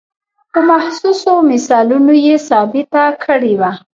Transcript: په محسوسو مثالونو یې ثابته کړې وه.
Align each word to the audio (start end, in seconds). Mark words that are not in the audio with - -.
په 0.51 0.59
محسوسو 0.69 1.31
مثالونو 1.51 2.13
یې 2.25 2.35
ثابته 2.49 3.03
کړې 3.25 3.53
وه. 3.59 3.71